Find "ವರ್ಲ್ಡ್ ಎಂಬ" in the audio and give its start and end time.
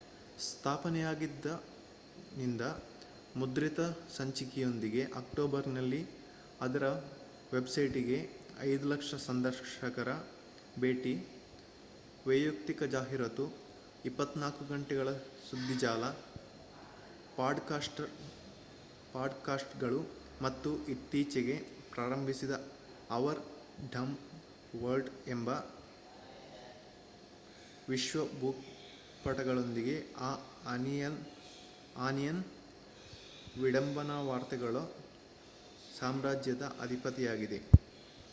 24.83-25.49